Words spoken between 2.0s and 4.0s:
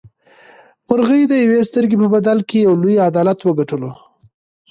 په بدل کې یو لوی عدالت وګټلو.